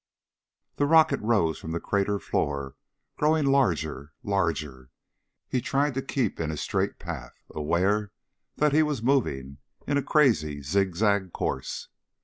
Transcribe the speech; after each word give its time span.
The 0.77 0.87
rocket 0.87 1.19
rose 1.19 1.59
from 1.59 1.73
the 1.73 1.79
crater 1.79 2.17
floor, 2.17 2.75
growing 3.17 3.45
larger, 3.45 4.13
larger. 4.23 4.89
He 5.47 5.61
tried 5.61 5.93
to 5.93 6.01
keep 6.01 6.39
in 6.39 6.49
a 6.49 6.57
straight 6.57 6.97
path, 6.97 7.43
aware 7.51 8.11
that 8.55 8.73
he 8.73 8.81
was 8.81 9.03
moving 9.03 9.59
in 9.85 9.97
a 9.99 10.03
crazy 10.03 10.63
zigzag 10.63 11.33
course. 11.33 11.89